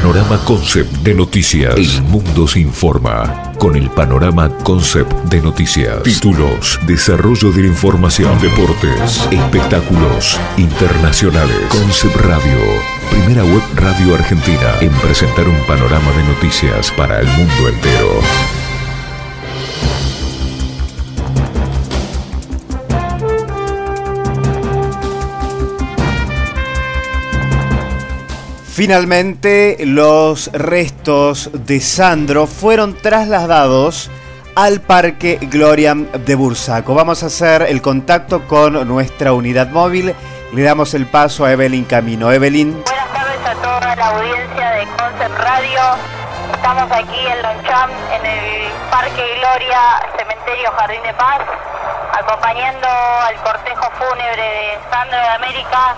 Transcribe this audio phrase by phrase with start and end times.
[0.00, 1.74] Panorama Concept de Noticias.
[1.76, 6.04] El mundo se informa con el Panorama Concept de Noticias.
[6.04, 11.56] Títulos, desarrollo de la información, deportes, espectáculos internacionales.
[11.68, 12.60] Concept Radio,
[13.10, 18.57] primera web radio argentina en presentar un panorama de noticias para el mundo entero.
[28.78, 34.08] Finalmente, los restos de Sandro fueron trasladados
[34.54, 36.94] al Parque Gloria de Bursaco.
[36.94, 40.14] Vamos a hacer el contacto con nuestra unidad móvil.
[40.52, 42.30] Le damos el paso a Evelyn Camino.
[42.30, 42.80] Evelyn.
[42.84, 45.80] Buenas tardes a toda la audiencia de Concept Radio.
[46.54, 51.40] Estamos aquí en Longchamp, en el Parque Gloria, Cementerio Jardín de Paz,
[52.16, 55.96] acompañando al cortejo fúnebre de Sandro de América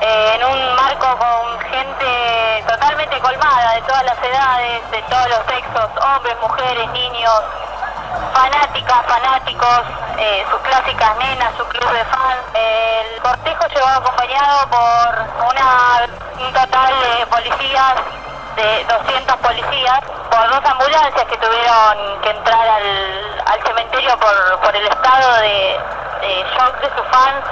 [0.00, 1.61] eh, en un marco con
[2.66, 7.42] totalmente colmada, de todas las edades, de todos los sexos, hombres, mujeres, niños,
[8.32, 9.82] fanáticas, fanáticos,
[10.18, 12.42] eh, sus clásicas nenas, su club de fans.
[12.54, 16.06] El cortejo llegó acompañado por una,
[16.38, 17.94] un total de policías,
[18.56, 24.76] de 200 policías, por dos ambulancias que tuvieron que entrar al, al cementerio por, por
[24.76, 25.80] el estado de,
[26.20, 27.44] de shock de sus fans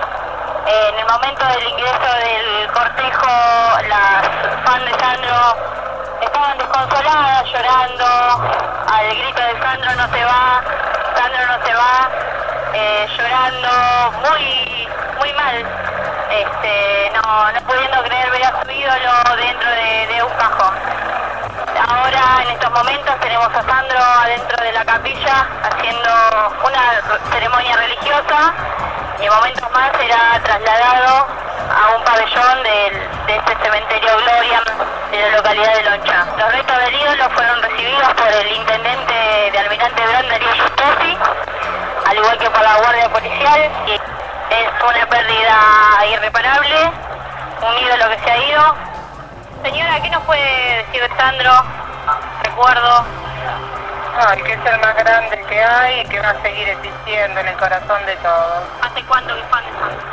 [0.67, 3.27] en el momento del ingreso del cortejo,
[3.89, 4.23] las
[4.65, 5.57] fans de Sandro
[6.21, 8.05] estaban desconsoladas, llorando,
[8.87, 10.63] al grito de Sandro no se va,
[11.17, 12.11] Sandro no se va,
[12.75, 15.67] eh, llorando muy, muy mal,
[16.31, 20.75] este, no, no pudiendo creer ver a su ídolo dentro de, de un cajón.
[21.89, 26.11] Ahora, en estos momentos, tenemos a Sandro adentro de la capilla haciendo
[26.65, 28.55] una ceremonia religiosa
[29.21, 31.27] y en momentos más será trasladado
[31.71, 34.63] a un pabellón de este cementerio Gloria
[35.11, 36.27] de la localidad de Loncha.
[36.39, 39.15] Los restos del ídolo fueron recibidos por el intendente
[39.53, 40.49] de Almirante Brand, Darío
[42.07, 43.71] al igual que por la Guardia Policial.
[44.51, 45.59] Es una pérdida
[46.11, 46.91] irreparable,
[47.63, 48.75] un ídolo que se ha ido.
[49.63, 51.53] Señora, ¿qué nos puede decir de Sandro?
[52.43, 53.20] Recuerdo.
[54.21, 57.57] Que es el más grande que hay y que va a seguir existiendo en el
[57.57, 58.63] corazón de todos.
[58.83, 59.65] ¿Hace cuánto que fan?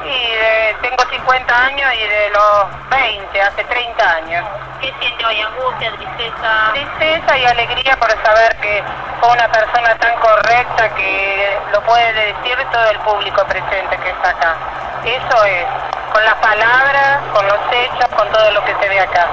[0.06, 4.46] Y de- tengo 50 años y de los 20, hace 30 años.
[4.80, 5.42] ¿Qué siente hoy?
[5.42, 6.72] ¿Angustia, tristeza?
[6.72, 8.82] Tristeza y alegría por saber que
[9.20, 14.30] fue una persona tan correcta que lo puede decir todo el público presente que está
[14.30, 14.56] acá.
[15.04, 15.66] Eso es,
[16.14, 19.28] con las palabras, con los hechos, con todo lo que se ve acá.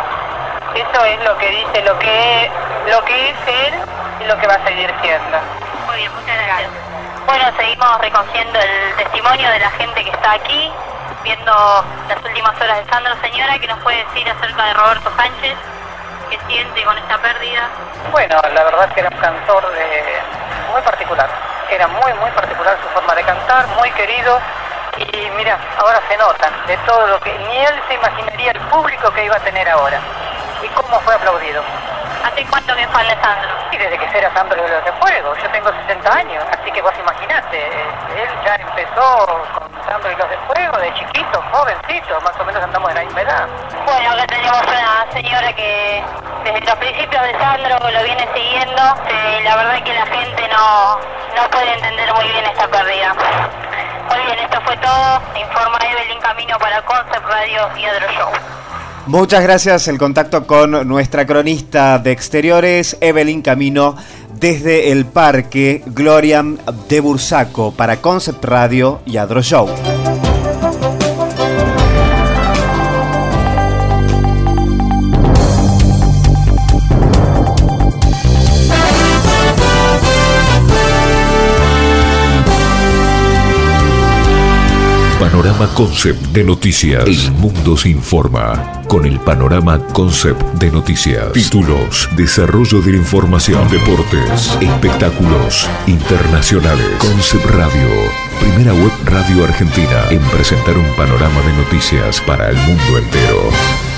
[0.74, 2.50] Eso es lo que dice, lo que,
[2.90, 3.74] lo que es él
[4.20, 5.38] y lo que va a seguir siendo.
[5.86, 6.70] Muy bien, muchas gracias.
[7.26, 10.70] Bueno, seguimos reconociendo el testimonio de la gente que está aquí,
[11.22, 11.52] viendo
[12.08, 13.14] las últimas horas de Sandro.
[13.22, 15.54] Señora, ¿qué nos puede decir acerca de Roberto Sánchez?
[16.30, 17.68] ¿Qué siente con esta pérdida?
[18.10, 20.22] Bueno, la verdad que era un cantor de-
[20.72, 21.28] muy particular.
[21.70, 24.38] Era muy, muy particular su forma de cantar, muy querido.
[24.98, 29.10] Y mira, ahora se nota de todo lo que ni él se imaginaría el público
[29.12, 29.98] que iba a tener ahora.
[30.62, 31.62] Y cómo fue aplaudido.
[32.24, 33.50] ¿Hace cuánto que es fan de Sandro?
[33.70, 36.80] Y desde que era Sandro de los de Fuego, yo tengo 60 años, así que
[36.80, 37.66] vos imaginate,
[38.16, 42.62] él ya empezó con Sandro y los de Fuego de chiquito, jovencito, más o menos
[42.62, 43.46] andamos de la misma edad.
[43.84, 46.02] Bueno, acá tenemos una señora que
[46.44, 48.82] desde los principios de Sandro lo viene siguiendo.
[49.06, 50.98] Eh, la verdad que la gente no,
[51.36, 53.14] no puede entender muy bien esta pérdida.
[54.08, 55.20] Muy bien, esto fue todo.
[55.34, 58.63] Informa Evelyn Camino para Concept Radio y Adro Show.
[59.06, 59.86] Muchas gracias.
[59.88, 63.96] El contacto con nuestra cronista de exteriores, Evelyn Camino,
[64.40, 66.42] desde el Parque Gloria
[66.88, 69.68] de Bursaco para Concept Radio y Adro Show.
[85.20, 87.04] Panorama Concept de Noticias.
[87.06, 91.32] El mundo se informa con el Panorama Concept de Noticias.
[91.32, 96.86] Títulos, desarrollo de la información, deportes, espectáculos internacionales.
[96.98, 97.88] Concept Radio,
[98.38, 103.93] primera web radio argentina en presentar un panorama de noticias para el mundo entero.